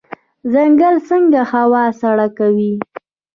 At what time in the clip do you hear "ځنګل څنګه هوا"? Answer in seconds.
0.51-1.83